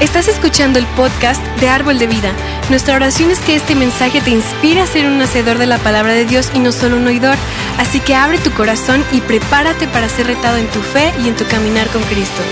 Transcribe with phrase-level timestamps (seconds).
[0.00, 2.32] Estás escuchando el podcast de Árbol de Vida.
[2.70, 6.12] Nuestra oración es que este mensaje te inspire a ser un hacedor de la palabra
[6.12, 7.36] de Dios y no solo un oidor.
[7.78, 11.34] Así que abre tu corazón y prepárate para ser retado en tu fe y en
[11.34, 12.42] tu caminar con Cristo.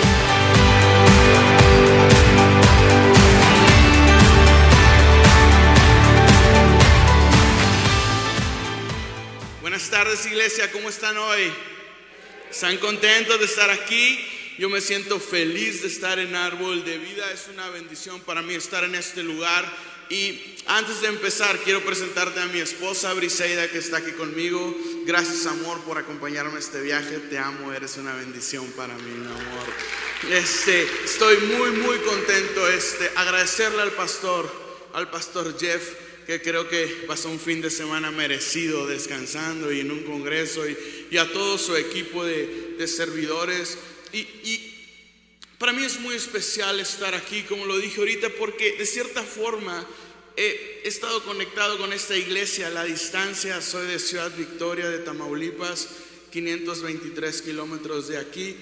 [9.61, 11.53] Buenas tardes iglesia, ¿cómo están hoy?
[12.51, 14.36] ¿Están contentos de estar aquí?
[14.59, 17.31] Yo me siento feliz de estar en Árbol de Vida.
[17.31, 19.71] Es una bendición para mí estar en este lugar.
[20.09, 24.75] Y antes de empezar, quiero presentarte a mi esposa Briseida que está aquí conmigo.
[25.05, 27.19] Gracias, amor, por acompañarme en este viaje.
[27.29, 29.67] Te amo, eres una bendición para mí, mi amor.
[30.31, 32.67] Este, estoy muy, muy contento.
[32.67, 34.51] Este, agradecerle al pastor,
[34.95, 35.83] al pastor Jeff,
[36.27, 40.79] que creo que pasó un fin de semana merecido descansando y en un congreso, y,
[41.11, 43.77] y a todo su equipo de, de servidores.
[44.13, 44.73] Y,
[45.59, 49.87] para mí es muy especial estar aquí, como lo dije ahorita, porque de cierta forma
[50.37, 53.61] he, estado conectado con esta iglesia a la distancia.
[53.63, 55.89] Soy de Ciudad Victoria, de Tamaulipas,
[56.31, 58.55] 523 kilómetros de aquí.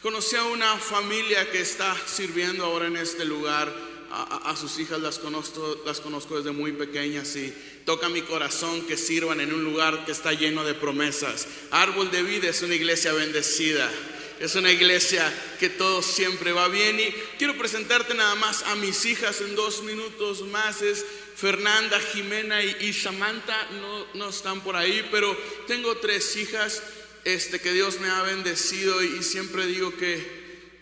[0.00, 3.92] Conocí a una familia que está sirviendo ahora en este lugar.
[4.14, 7.50] A, a, sus hijas las conozco, las conozco desde muy pequeñas y
[7.86, 11.46] toca mi corazón que sirvan en un lugar que está lleno de promesas.
[11.70, 13.90] Árbol de vida es una iglesia bendecida.
[14.42, 19.04] Es una iglesia que todo siempre va bien y quiero presentarte nada más a mis
[19.04, 20.82] hijas en dos minutos más.
[20.82, 21.04] Es
[21.36, 25.32] Fernanda, Jimena y, Samantha, no, no, están por ahí, pero
[25.68, 26.82] tengo tres hijas
[27.22, 30.26] este, que Dios me ha bendecido y, y siempre digo que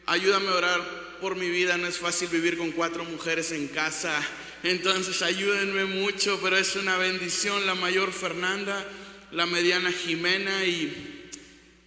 [0.07, 1.77] ayúdame a orar por mi vida.
[1.77, 4.27] No es fácil vivir con cuatro mujeres en casa,
[4.63, 7.67] entonces ayúdenme mucho, pero es una bendición.
[7.67, 8.87] La mayor Fernanda,
[9.33, 11.10] la mediana Jimena y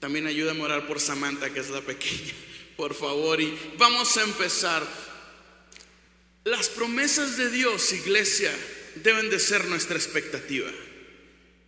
[0.04, 2.34] también ayúdame a orar por Samantha, que es la pequeña,
[2.76, 3.40] por favor.
[3.40, 4.86] Y vamos a empezar.
[6.44, 8.52] Las promesas de Dios, iglesia,
[8.96, 10.70] deben de ser nuestra expectativa.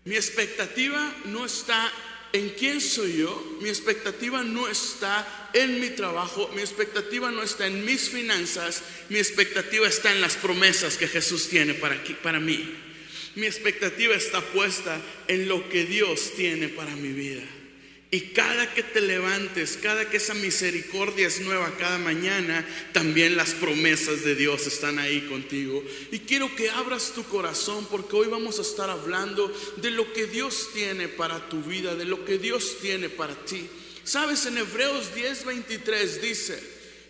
[0.04, 1.90] Mi expectativa no está
[2.34, 7.68] en quién soy yo, mi expectativa no está en mi trabajo, mi expectativa no está
[7.68, 12.70] en mis finanzas, mi expectativa está en las promesas que Jesús tiene para, para mí.
[13.36, 15.00] Mi expectativa está puesta
[15.30, 17.55] en lo que Dios tiene para mi vida.
[18.16, 23.52] Y cada que te levantes, cada que esa misericordia es nueva cada mañana, también las
[23.52, 25.84] promesas de Dios están ahí contigo.
[26.14, 30.28] Y quiero que abras tu corazón porque hoy vamos a estar hablando de lo que
[30.28, 33.68] Dios tiene para tu vida, de lo que Dios tiene para ti.
[34.06, 36.58] Sabes, en Hebreos 10:23 dice,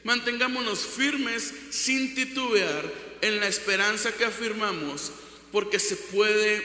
[0.03, 5.11] mantengámonos firmes sin titubear en la esperanza que afirmamos,
[5.51, 6.63] porque se puede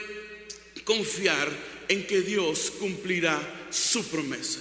[0.83, 1.47] confiar
[1.89, 4.59] en que Dios cumplirá su promesa.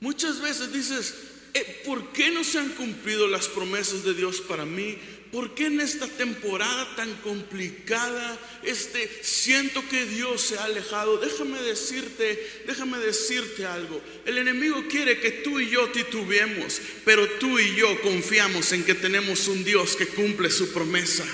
[0.00, 1.14] Muchas veces dices,
[1.52, 4.98] eh, ¿por qué no se han cumplido las promesas de Dios para mí?
[5.32, 11.18] ¿Por qué en esta temporada tan complicada este siento que Dios se ha alejado?
[11.18, 14.02] Déjame decirte, déjame decirte algo.
[14.26, 18.94] El enemigo quiere que tú y yo titubeemos, pero tú y yo confiamos en que
[18.94, 21.24] tenemos un Dios que cumple su promesa.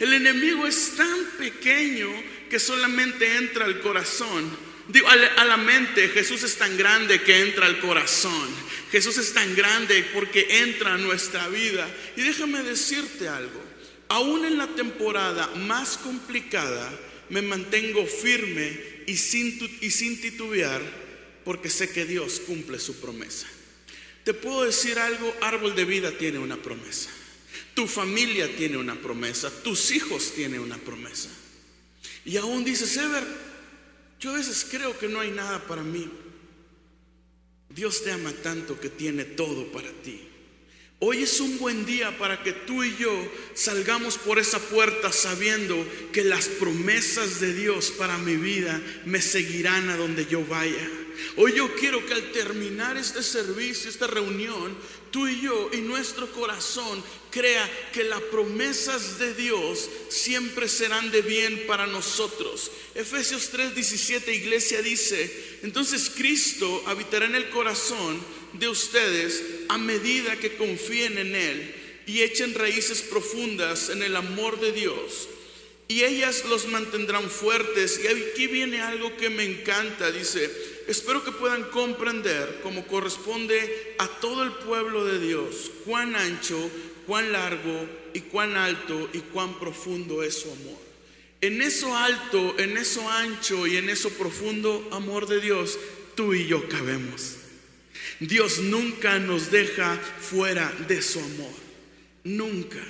[0.00, 2.10] El enemigo es tan pequeño
[2.50, 7.66] que solamente entra al corazón Digo, a la mente, Jesús es tan grande que entra
[7.66, 8.48] al corazón.
[8.92, 11.88] Jesús es tan grande porque entra a nuestra vida.
[12.16, 13.62] Y déjame decirte algo,
[14.08, 16.90] aún en la temporada más complicada,
[17.30, 19.58] me mantengo firme y sin,
[20.20, 20.82] titubear
[21.44, 23.46] porque sé que Dios cumple su promesa.
[24.24, 27.10] Te puedo decir algo, árbol de vida tiene una promesa.
[27.74, 31.28] Tu familia tiene una promesa, tus hijos tienen una promesa.
[32.24, 33.24] Y aún dices, Ever,
[34.26, 36.10] yo a veces creo que no hay nada para mí.
[37.68, 40.28] Dios te ama tanto que tiene todo para ti.
[40.98, 43.12] Hoy es un buen día para que tú y yo
[43.52, 45.76] salgamos por esa puerta sabiendo
[46.10, 50.90] que las promesas de Dios para mi vida me seguirán a donde yo vaya.
[51.36, 54.74] Hoy yo quiero que al terminar este servicio, esta reunión,
[55.10, 61.20] tú y yo y nuestro corazón crea que las promesas de Dios siempre serán de
[61.20, 62.70] bien para nosotros.
[62.94, 68.18] Efesios 3:17 iglesia dice, entonces Cristo habitará en el corazón
[68.58, 71.74] de ustedes a medida que confíen en Él
[72.06, 75.28] y echen raíces profundas en el amor de Dios.
[75.88, 78.00] Y ellas los mantendrán fuertes.
[78.02, 80.10] Y aquí viene algo que me encanta.
[80.10, 80.50] Dice,
[80.88, 86.70] espero que puedan comprender, como corresponde a todo el pueblo de Dios, cuán ancho,
[87.06, 90.86] cuán largo y cuán alto y cuán profundo es su amor.
[91.40, 95.78] En eso alto, en eso ancho y en eso profundo amor de Dios,
[96.14, 97.36] tú y yo cabemos.
[98.20, 101.66] Dios nunca nos deja fuera de su amor.
[102.24, 102.84] nunca.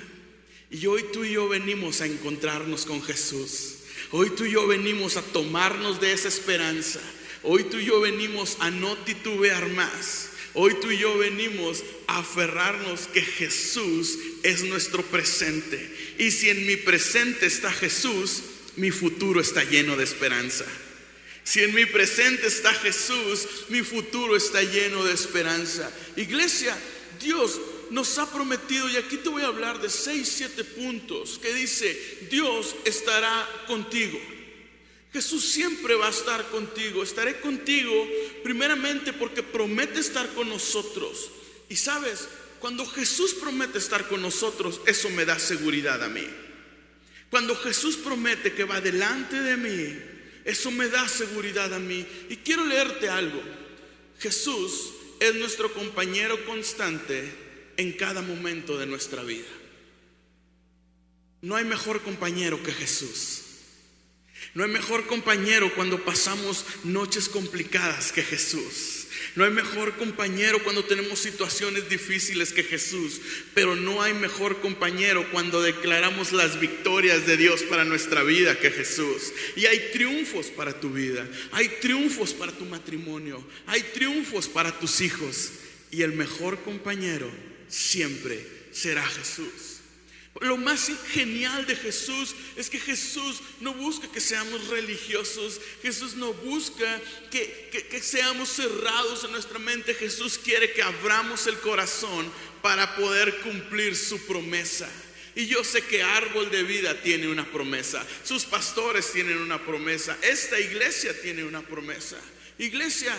[0.71, 3.75] Y hoy tú y yo venimos a encontrarnos con Jesús.
[4.11, 6.99] Hoy tú y yo venimos a tomarnos de esa esperanza.
[7.43, 10.29] Hoy tú y yo venimos a no titubear más.
[10.53, 16.15] Hoy tú y yo venimos a aferrarnos que Jesús es nuestro presente.
[16.17, 18.41] Y si en mi presente está Jesús,
[18.75, 20.65] mi futuro está lleno de esperanza.
[21.47, 25.89] Si en mi presente está Jesús, mi futuro está lleno de esperanza.
[26.17, 26.77] Iglesia,
[27.21, 27.57] Dios
[27.89, 32.27] nos ha prometido, y aquí te voy a hablar de seis, siete puntos, que dice,
[32.29, 34.19] Dios estará contigo.
[35.13, 37.01] Jesús siempre va a estar contigo.
[37.01, 37.93] Estaré contigo
[38.43, 41.31] primeramente porque promete estar con nosotros.
[41.69, 42.27] Y sabes,
[42.59, 46.27] cuando Jesús promete estar con nosotros, eso me da seguridad a mí.
[47.29, 50.16] Cuando Jesús promete que va delante de mí,
[50.47, 52.07] eso me da seguridad a mí.
[52.29, 53.41] Y quiero leerte algo.
[54.17, 57.33] Jesús es nuestro compañero constante
[57.75, 59.45] en cada momento de nuestra vida.
[61.41, 63.41] No hay mejor compañero que Jesús.
[64.53, 68.96] No hay mejor compañero cuando pasamos noches complicadas que Jesús.
[69.37, 73.21] No hay mejor compañero cuando tenemos situaciones difíciles que Jesús.
[73.53, 78.71] Pero no hay mejor compañero cuando declaramos las victorias de Dios para nuestra vida que
[78.71, 79.31] Jesús.
[79.55, 81.29] Y hay triunfos para tu vida.
[81.51, 83.45] Hay triunfos para tu matrimonio.
[83.67, 85.51] Hay triunfos para tus hijos.
[85.91, 87.29] Y el mejor compañero
[87.67, 89.76] siempre será Jesús.
[90.41, 96.33] Lo más genial de Jesús es que Jesús no busca que seamos religiosos, Jesús no
[96.33, 97.01] busca
[97.31, 102.31] que, que, seamos cerrados en nuestra mente, Jesús quiere que abramos el corazón
[102.61, 104.89] para poder cumplir su promesa.
[105.35, 110.17] Y yo sé que árbol de vida tiene una promesa, sus pastores tienen una promesa,
[110.21, 112.17] esta iglesia tiene una promesa.
[112.59, 113.15] Iglesia,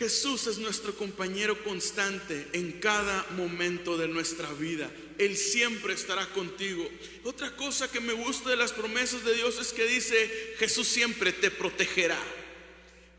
[0.00, 4.90] Jesús es nuestro compañero constante en cada momento de nuestra vida.
[5.18, 6.88] Él siempre estará contigo.
[7.22, 11.34] Otra cosa que me gusta de las promesas de Dios es que dice, Jesús siempre
[11.34, 12.18] te protegerá.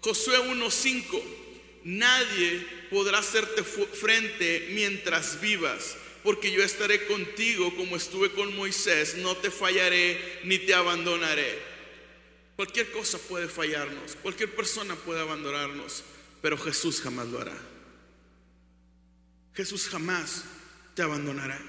[0.01, 1.21] Josué 1.5,
[1.83, 9.37] nadie podrá hacerte frente mientras vivas, porque yo estaré contigo como estuve con Moisés, no
[9.37, 11.59] te fallaré ni te abandonaré.
[12.55, 16.03] Cualquier cosa puede fallarnos, cualquier persona puede abandonarnos
[16.41, 17.57] pero Jesús jamás lo hará.
[19.53, 20.43] Jesús jamás
[20.95, 21.59] te abandonará.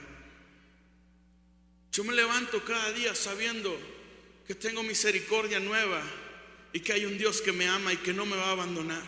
[1.93, 3.77] Yo me levanto cada día sabiendo
[4.47, 6.03] que tengo misericordia nueva
[6.73, 9.03] y que hay un Dios que me ama y que no me va a abandonar.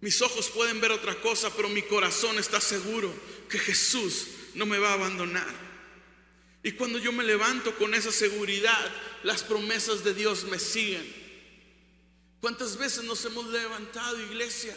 [0.00, 3.12] Mis ojos pueden ver otra cosa, pero mi corazón está seguro
[3.50, 5.70] que Jesús no me va a abandonar.
[6.62, 8.90] Y cuando yo me levanto con esa seguridad,
[9.22, 11.19] las promesas de Dios me siguen.
[12.40, 14.74] ¿Cuántas veces nos hemos levantado, iglesia,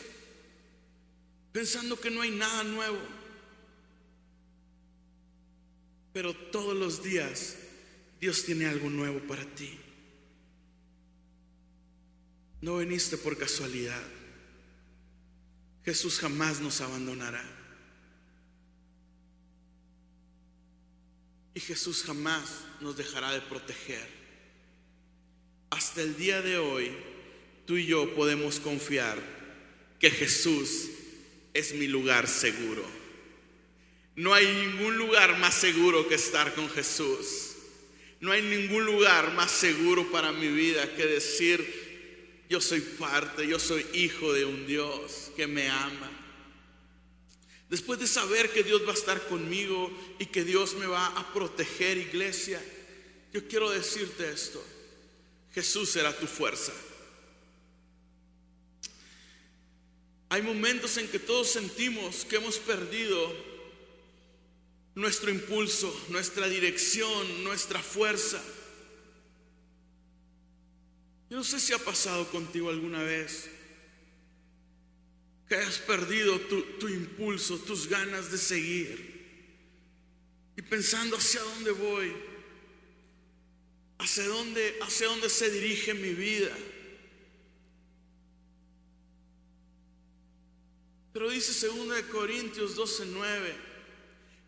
[1.51, 2.99] pensando que no hay nada nuevo?
[6.11, 7.55] Pero todos los días
[8.19, 9.79] Dios tiene algo nuevo para ti.
[12.61, 14.01] No viniste por casualidad.
[15.83, 17.43] Jesús jamás nos abandonará.
[21.53, 24.07] Y Jesús jamás nos dejará de proteger.
[25.69, 26.95] Hasta el día de hoy,
[27.65, 29.17] tú y yo podemos confiar
[29.99, 30.89] que Jesús
[31.53, 32.83] es mi lugar seguro.
[34.15, 37.55] No hay ningún lugar más seguro que estar con Jesús.
[38.19, 43.59] No hay ningún lugar más seguro para mi vida que decir, yo soy parte, yo
[43.59, 46.11] soy hijo de un Dios que me ama.
[47.69, 51.33] Después de saber que Dios va a estar conmigo y que Dios me va a
[51.33, 52.63] proteger, iglesia,
[53.33, 54.63] yo quiero decirte esto.
[55.53, 56.71] Jesús será tu fuerza.
[60.33, 63.31] Hay momentos en que todos sentimos que hemos perdido
[64.95, 68.41] nuestro impulso, nuestra dirección, nuestra fuerza.
[71.29, 73.47] Yo no sé si ha pasado contigo alguna vez
[75.47, 79.13] que hayas perdido tu, impulso, tus ganas de seguir
[80.57, 82.11] y pensando hacia dónde voy,
[83.99, 86.57] hacia dónde, hacia dónde se dirige mi vida.
[91.13, 93.53] Pero dice 2 Corintios 12:9,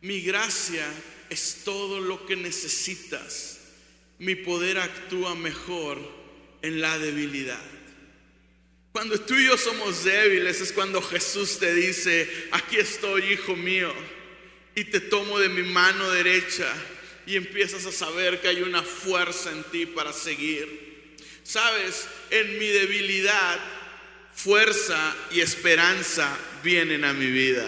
[0.01, 0.85] mi gracia
[1.29, 3.59] es todo lo que necesitas.
[4.17, 5.99] Mi poder actúa mejor
[6.61, 7.63] en la debilidad.
[8.91, 13.93] Cuando tú y yo somos débiles es cuando Jesús te dice, aquí estoy, hijo mío,
[14.73, 16.71] y te tomo de mi mano derecha
[17.25, 21.15] y empiezas a saber que hay una fuerza en ti para seguir.
[21.43, 23.59] Sabes, en mi debilidad
[24.35, 27.67] fuerza y esperanza vienen a mi vida.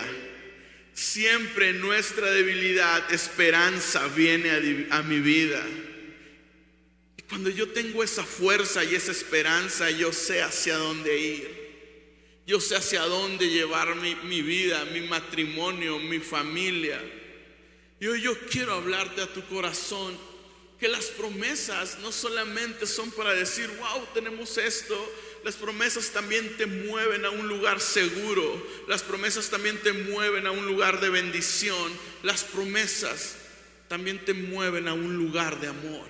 [0.94, 5.64] Siempre nuestra debilidad, esperanza viene a, mi vida.
[7.18, 11.58] Y cuando yo tengo esa fuerza y esa esperanza, yo sé hacia dónde ir.
[12.48, 17.00] Yo sé hacia dónde llevar mi, mi vida, mi matrimonio, mi familia.
[18.00, 20.18] Y hoy yo quiero hablarte a tu corazón
[20.80, 24.96] que las promesas no solamente son para decir, wow, tenemos esto,
[25.48, 30.52] las promesas también te mueven a un lugar seguro, las promesas también te mueven a
[30.52, 31.90] un lugar de bendición,
[32.22, 33.38] las promesas
[33.88, 36.06] también te mueven a un lugar de amor.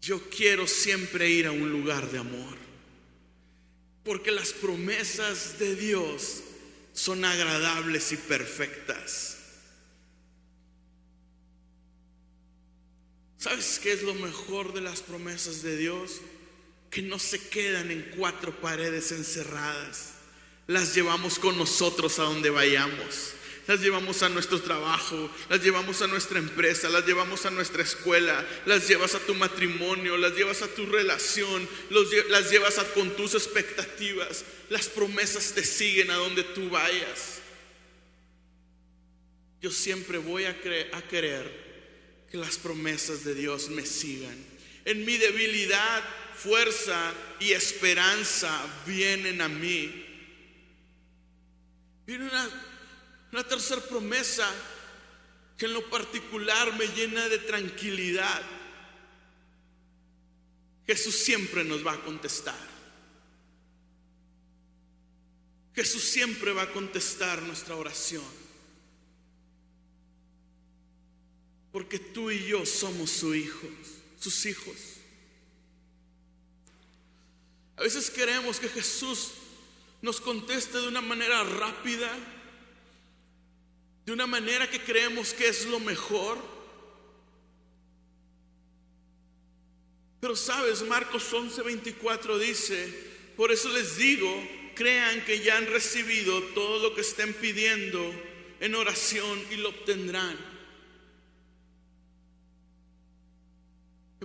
[0.00, 2.56] Yo quiero siempre ir a un lugar de amor.
[4.04, 6.44] Porque las promesas de Dios
[6.92, 9.36] son agradables y perfectas.
[13.36, 16.20] ¿Sabes qué es lo mejor de las promesas de Dios?
[16.96, 20.14] Que no se quedan en cuatro paredes encerradas.
[20.66, 23.34] Las llevamos con nosotros a donde vayamos
[23.66, 28.46] las llevamos a nuestro trabajo, las llevamos a nuestra empresa, las llevamos a nuestra escuela,
[28.64, 31.68] las llevas a tu matrimonio, las llevas a tu relación,
[32.30, 34.44] las llevas con tus expectativas.
[34.70, 37.40] Las promesas te siguen a donde tú vayas.
[39.60, 40.50] Yo siempre voy a,
[40.92, 41.66] a querer
[42.30, 44.36] que las promesas de Dios me sigan.
[44.84, 46.04] En mi debilidad,
[46.36, 50.04] fuerza y esperanza vienen a mí.
[52.06, 52.30] Viene
[53.32, 54.48] una tercera promesa
[55.56, 58.42] que en lo particular me llena de tranquilidad.
[60.86, 62.76] Jesús siempre nos va a contestar.
[65.74, 68.24] Jesús siempre va a contestar nuestra oración.
[71.72, 73.70] Porque tú y yo somos sus hijos,
[74.18, 74.95] sus hijos.
[77.76, 79.32] A veces queremos que Jesús
[80.00, 82.10] nos conteste de una manera rápida,
[84.06, 86.38] de una manera que creemos que es lo mejor.
[90.20, 94.30] Pero sabes, Marcos 11:24 dice, por eso les digo,
[94.74, 98.00] crean que ya han recibido todo lo que estén pidiendo
[98.60, 100.55] en oración y lo obtendrán.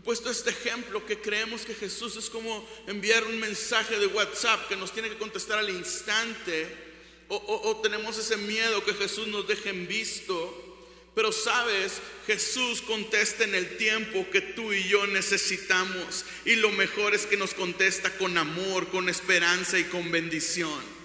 [0.04, 4.76] Puesto este ejemplo que creemos que Jesús es como enviar un mensaje de WhatsApp que
[4.76, 6.92] nos tiene que contestar al instante
[7.34, 10.68] o, tenemos ese miedo que Jesús nos deje en visto.
[11.16, 16.26] Pero sabes, Jesús contesta en el tiempo que tú y yo necesitamos.
[16.44, 21.01] Y lo mejor es que nos contesta con amor, con esperanza y con bendición.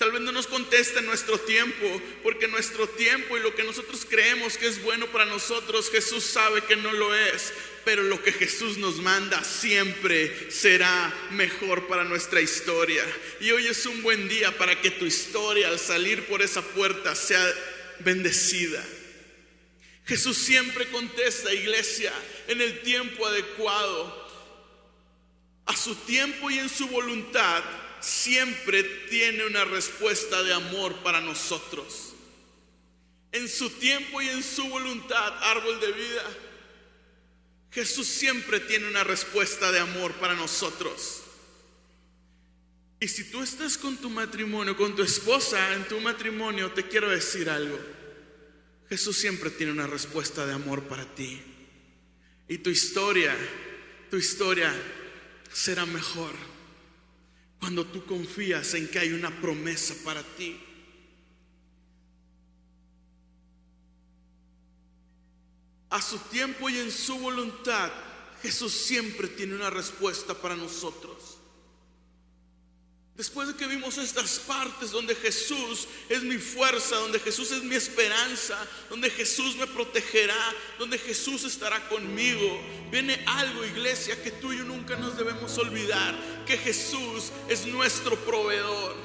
[0.00, 4.06] Tal vez no nos conteste en nuestro tiempo, porque nuestro tiempo y lo que nosotros
[4.08, 7.52] creemos que es bueno para nosotros, Jesús sabe que no lo es.
[7.84, 13.04] Pero lo que Jesús nos manda siempre será mejor para nuestra historia.
[13.42, 17.14] Y hoy es un buen día para que tu historia al salir por esa puerta
[17.14, 17.46] sea
[17.98, 18.82] bendecida.
[20.06, 22.10] Jesús siempre contesta, iglesia,
[22.48, 24.30] en el tiempo adecuado,
[25.66, 27.62] a su tiempo y en su voluntad
[28.00, 32.14] siempre tiene una respuesta de amor para nosotros.
[33.32, 36.24] En su tiempo y en su voluntad, árbol de vida,
[37.70, 41.22] Jesús siempre tiene una respuesta de amor para nosotros.
[42.98, 47.08] Y si tú estás con tu matrimonio, con tu esposa en tu matrimonio, te quiero
[47.08, 47.78] decir algo.
[48.88, 51.40] Jesús siempre tiene una respuesta de amor para ti.
[52.48, 53.34] Y tu historia,
[54.10, 54.74] tu historia
[55.52, 56.34] será mejor
[57.60, 60.58] cuando tú confías en que hay una promesa para ti.
[65.90, 67.90] A su tiempo y en su voluntad,
[68.42, 71.39] Jesús siempre tiene una respuesta para nosotros.
[73.20, 77.74] Después de que vimos estas partes donde Jesús es mi fuerza, donde Jesús es mi
[77.74, 78.56] esperanza,
[78.88, 82.58] donde Jesús me protegerá, donde Jesús estará conmigo,
[82.90, 88.16] viene algo, iglesia, que tú y yo nunca nos debemos olvidar, que Jesús es nuestro
[88.24, 88.96] proveedor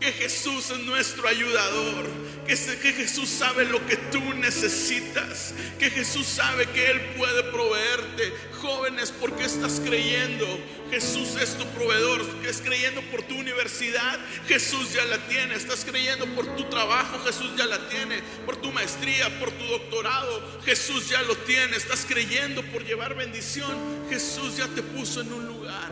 [0.00, 2.06] que Jesús es nuestro ayudador,
[2.46, 8.32] que, que Jesús sabe lo que tú necesitas, que Jesús sabe que Él puede proveerte.
[8.60, 10.46] Jóvenes, ¿por qué estás creyendo?
[10.90, 16.26] Jesús es tu proveedor, es creyendo por tu universidad, Jesús ya la tiene, estás creyendo
[16.34, 21.22] por tu trabajo, Jesús ya la tiene, por tu maestría, por tu doctorado, Jesús ya
[21.22, 25.90] lo tiene, estás creyendo por llevar bendición, Jesús ya te puso en un lugar.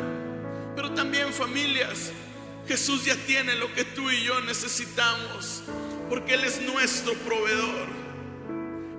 [0.76, 2.12] Pero también familias,
[2.66, 5.62] Jesús ya tiene lo que tú y yo necesitamos,
[6.08, 7.88] porque Él es nuestro proveedor,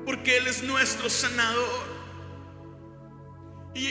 [0.06, 1.94] porque Él es nuestro sanador.
[3.74, 3.88] Y,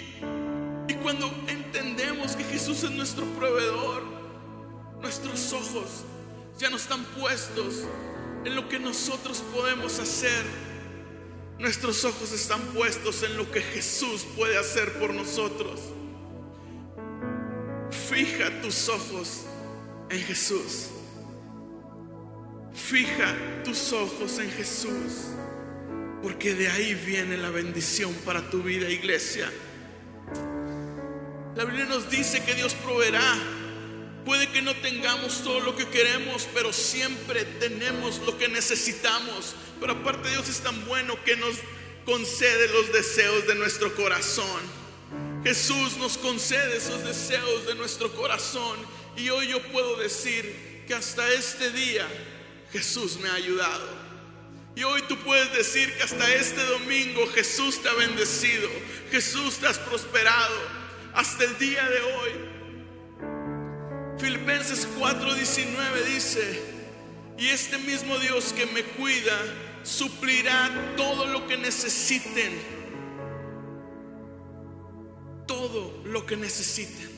[0.88, 4.05] y cuando entendemos que Jesús es nuestro proveedor,
[5.00, 6.05] nuestros ojos
[6.59, 7.85] ya no están puestos
[8.45, 10.45] en lo que nosotros podemos hacer.
[11.59, 15.81] Nuestros ojos están puestos en lo que Jesús puede hacer por nosotros.
[17.91, 19.47] Fija tus ojos
[20.12, 20.88] en Jesús.
[22.75, 25.28] Fija tus ojos en Jesús.
[26.23, 29.50] Porque de ahí viene la bendición para tu vida, iglesia.
[31.57, 33.37] La Biblia nos dice que Dios proveerá.
[34.25, 39.57] Puede que no tengamos todo lo que queremos, pero siempre tenemos lo que necesitamos.
[39.81, 41.57] Pero aparte Dios es tan bueno que nos
[42.04, 44.82] concede los deseos de nuestro corazón.
[45.44, 48.78] Jesús nos concede esos deseos de nuestro corazón.
[49.16, 52.06] Y hoy yo puedo decir que hasta este día
[52.72, 54.02] Jesús me ha ayudado.
[54.75, 58.70] Y hoy tú puedes decir que hasta este domingo Jesús te ha bendecido,
[59.11, 60.56] Jesús te has prosperado,
[61.12, 62.30] hasta el día de hoy.
[64.18, 66.62] Filipenses 4:19 dice,
[67.37, 69.38] y este mismo Dios que me cuida,
[69.82, 72.58] suplirá todo lo que necesiten,
[75.46, 77.11] todo lo que necesiten.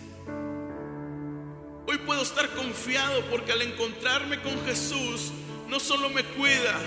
[1.86, 5.32] Hoy puedo estar confiado porque al encontrarme con Jesús,
[5.68, 6.80] no solo me cuida,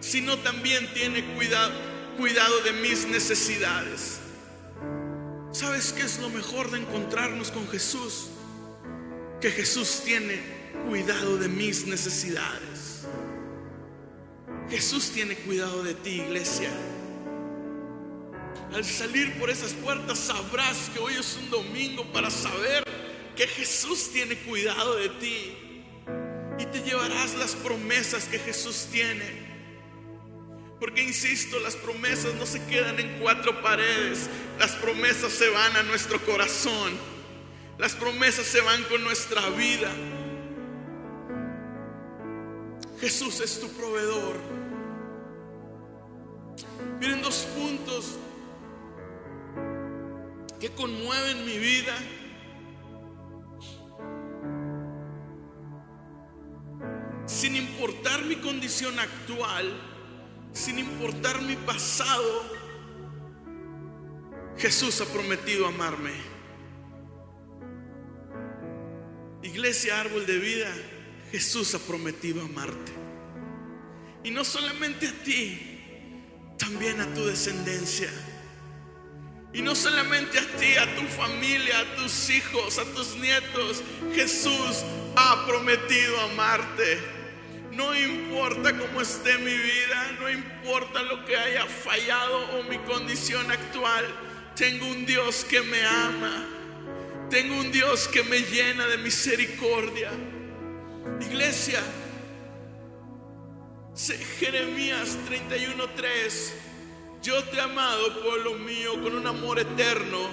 [0.00, 1.72] sino también tiene cuidado,
[2.16, 4.20] cuidado de mis necesidades.
[5.52, 8.28] ¿Sabes qué es lo mejor de encontrarnos con Jesús?
[9.40, 10.38] Que Jesús tiene
[10.88, 13.06] cuidado de mis necesidades.
[14.68, 16.70] Jesús tiene cuidado de ti, iglesia.
[18.72, 22.84] Al salir por esas puertas sabrás que hoy es un domingo para saber
[23.36, 25.84] que Jesús tiene cuidado de ti.
[26.58, 29.46] Y te llevarás las promesas que Jesús tiene.
[30.80, 35.82] Porque insisto, las promesas no se quedan en cuatro paredes, las promesas se van a
[35.82, 36.92] nuestro corazón,
[37.78, 39.90] las promesas se van con nuestra vida.
[43.00, 44.36] Jesús es tu proveedor.
[47.00, 48.18] Miren dos puntos
[50.66, 51.96] que conmueven mi vida.
[57.26, 59.80] Sin importar mi condición actual,
[60.52, 62.56] sin importar mi pasado,
[64.56, 66.14] Jesús ha prometido amarme.
[69.42, 70.74] Iglesia Árbol de Vida,
[71.30, 72.92] Jesús ha prometido amarte.
[74.24, 78.10] Y no solamente a ti, también a tu descendencia.
[79.52, 83.82] Y no solamente a ti, a tu familia, a tus hijos, a tus nietos.
[84.14, 84.84] Jesús
[85.16, 86.98] ha prometido amarte.
[87.72, 93.50] No importa cómo esté mi vida, no importa lo que haya fallado o mi condición
[93.50, 94.04] actual,
[94.54, 96.46] tengo un Dios que me ama.
[97.28, 100.10] Tengo un Dios que me llena de misericordia.
[101.20, 101.80] Iglesia,
[104.38, 106.52] Jeremías 31:3,
[107.26, 110.28] yo te he amado, pueblo mío, con un amor eterno.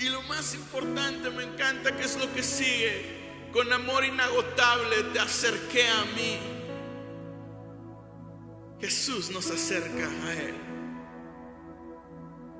[0.00, 5.20] Y lo más importante, me encanta que es lo que sigue con amor inagotable te
[5.20, 6.38] acerqué a mí.
[8.80, 10.54] Jesús nos acerca a Él.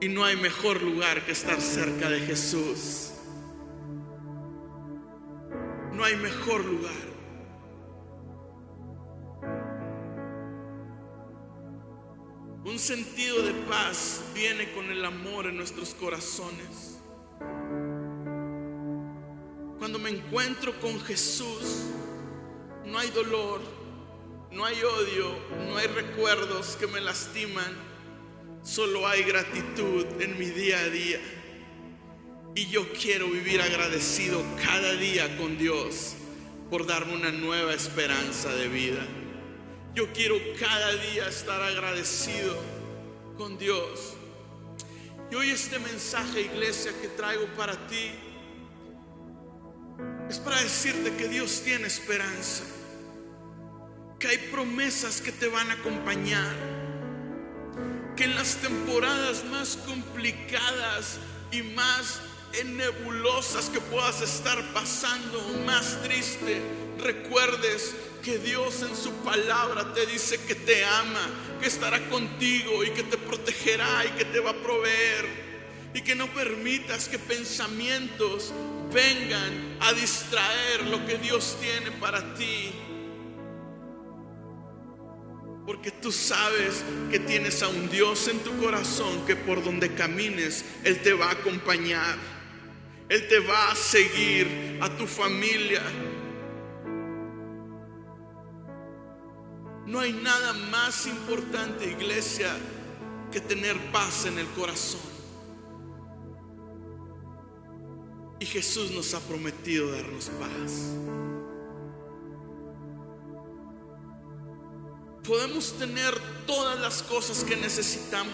[0.01, 3.13] Y no hay mejor lugar que estar cerca de Jesús.
[5.93, 7.12] No hay mejor lugar.
[12.83, 16.99] Sentido de paz viene con el amor en nuestros corazones.
[19.79, 21.85] Cuando me encuentro con Jesús,
[22.85, 23.61] no hay dolor,
[24.51, 25.33] no hay odio,
[25.69, 27.73] no hay recuerdos que me lastiman,
[28.65, 31.21] solo hay gratitud en mi día a día.
[32.57, 36.15] Y yo quiero vivir agradecido cada día con Dios
[36.69, 39.07] por darme una nueva esperanza de vida.
[39.95, 42.72] Yo quiero cada día estar agradecido
[43.43, 44.15] con Dios.
[45.29, 48.13] Y hoy este mensaje, iglesia, que traigo para ti
[50.31, 52.63] es para decirte que Dios tiene esperanza,
[54.21, 56.55] que hay promesas que te van a acompañar,
[58.17, 61.19] que en las temporadas más complicadas
[61.51, 62.21] y más
[62.65, 66.63] nebulosas que puedas estar pasando, más triste,
[67.01, 71.29] recuerdes que Dios en su palabra te dice que te ama,
[71.61, 75.53] que estará contigo y que te protegerá y que te va a proveer.
[75.95, 78.53] Y que no permitas que pensamientos
[78.93, 82.73] vengan a distraer lo que Dios tiene para ti.
[85.67, 90.65] Porque tú sabes que tienes a un Dios en tu corazón que por donde camines,
[90.85, 92.17] Él te va a acompañar.
[93.09, 95.83] Él te va a seguir, a tu familia.
[99.93, 102.49] No hay nada más importante, iglesia,
[103.31, 105.03] que tener paz en el corazón.
[108.41, 110.95] Y Jesús nos ha prometido darnos paz.
[115.25, 118.33] Podemos tener todas las cosas que necesitamos,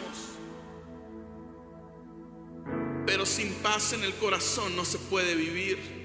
[3.04, 5.97] pero sin paz en el corazón no se puede vivir.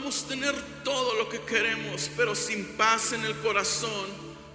[0.00, 4.06] Podemos tener todo lo que queremos, pero sin paz en el corazón,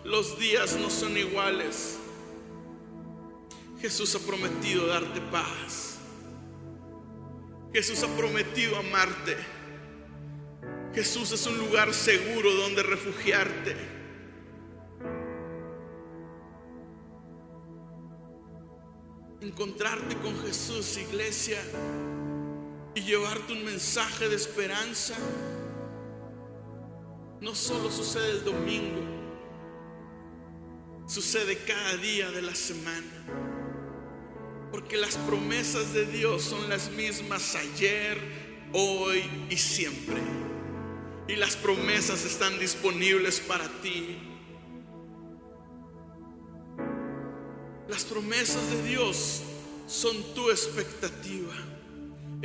[0.03, 1.99] los días no son iguales.
[3.79, 5.99] Jesús ha prometido darte paz.
[7.71, 9.37] Jesús ha prometido amarte.
[10.95, 13.75] Jesús es un lugar seguro donde refugiarte.
[19.41, 21.61] Encontrarte con Jesús, iglesia,
[22.95, 25.15] y llevarte un mensaje de esperanza
[27.41, 29.01] no solo sucede el domingo,
[31.05, 33.05] sucede cada día de la semana.
[34.71, 38.17] Porque las promesas de Dios son las mismas ayer,
[38.73, 40.21] hoy y siempre.
[41.27, 44.17] Y las promesas están disponibles para ti.
[47.87, 49.43] Las promesas de Dios
[49.85, 51.74] son tu expectativa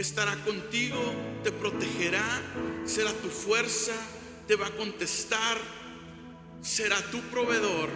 [0.01, 1.01] estará contigo,
[1.43, 2.43] te protegerá,
[2.85, 3.93] será tu fuerza,
[4.47, 5.59] te va a contestar,
[6.61, 7.89] será tu proveedor.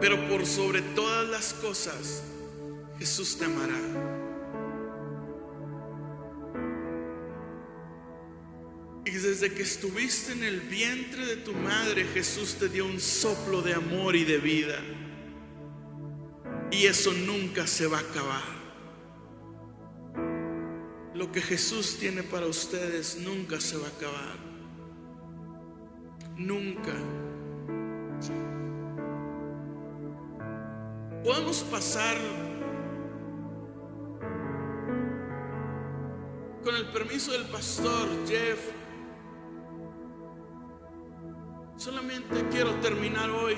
[0.00, 2.22] Pero por sobre todas las cosas,
[2.98, 3.80] Jesús te amará.
[9.06, 13.62] Y desde que estuviste en el vientre de tu madre, Jesús te dio un soplo
[13.62, 14.78] de amor y de vida.
[16.70, 18.55] Y eso nunca se va a acabar.
[21.16, 24.36] Lo que Jesús tiene para ustedes nunca se va a acabar.
[26.36, 26.92] Nunca.
[31.24, 32.18] Podemos pasar
[36.62, 38.60] con el permiso del pastor Jeff.
[41.76, 43.56] Solamente quiero terminar hoy.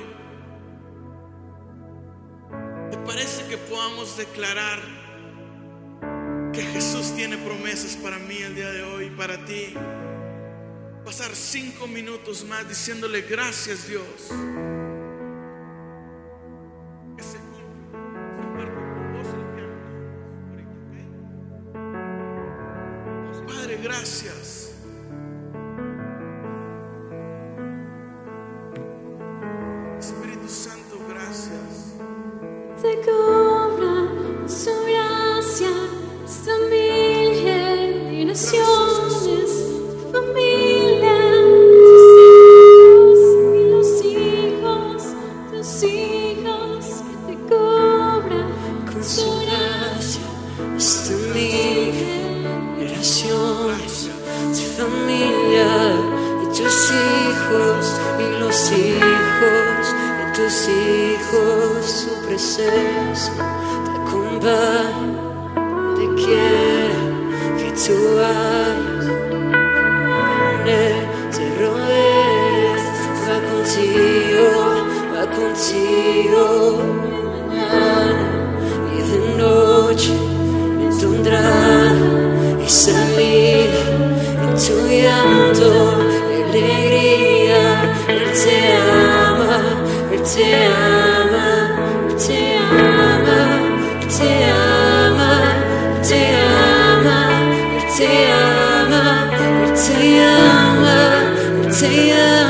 [2.92, 5.08] ¿Te parece que podamos declarar
[6.62, 9.75] Jesús tiene promesas para mí el día de hoy, para ti.
[11.05, 14.05] Pasar cinco minutos más diciéndole gracias Dios.
[75.37, 76.79] Contigo,
[77.49, 78.29] mañana
[78.95, 80.12] y de noche
[80.83, 81.95] en tu entrada
[82.64, 83.81] y salida,
[84.43, 85.71] en tu llanto,
[86.49, 87.62] alegría,
[88.09, 89.57] Él te ama,
[90.12, 91.49] Él te ama,
[92.09, 93.38] Él te ama,
[94.01, 95.31] Él te ama,
[95.93, 97.19] Él te ama,
[97.77, 99.05] Él te ama,
[99.41, 100.97] Él te ama,
[101.62, 102.48] Él te ama.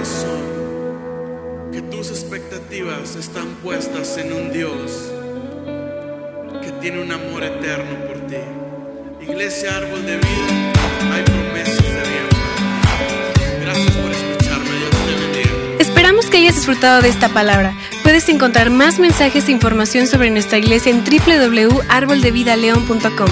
[0.00, 0.40] Corazón
[1.72, 5.12] que tus expectativas están puestas en un Dios
[6.62, 8.38] que tiene un amor eterno por ti.
[9.20, 10.72] Iglesia Árbol de Vida,
[11.12, 12.26] hay promesas de bien.
[13.60, 14.70] Gracias por escucharme.
[14.70, 15.50] Dios te bendiga.
[15.78, 17.76] Esperamos que hayas disfrutado de esta palabra.
[18.02, 23.28] Puedes encontrar más mensajes e información sobre nuestra iglesia en www.arboldevidaleon.com.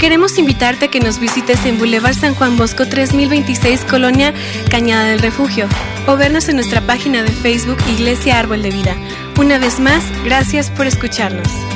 [0.00, 4.34] Queremos invitarte a que nos visites en Boulevard San Juan Bosco 3026, Colonia
[4.68, 5.68] Cañada del Refugio,
[6.08, 8.96] o vernos en nuestra página de Facebook Iglesia Árbol de Vida.
[9.38, 11.67] Una vez más, gracias por escucharnos.